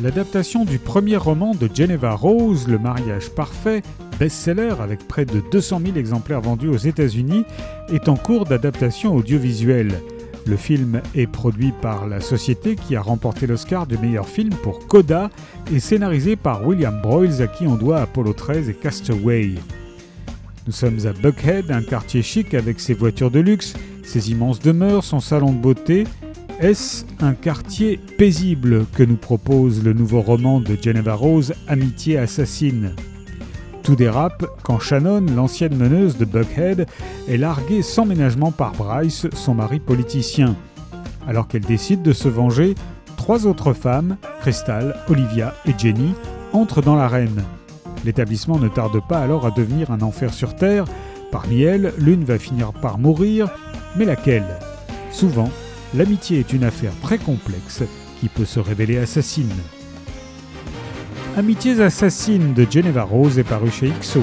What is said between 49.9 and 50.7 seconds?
un enfer sur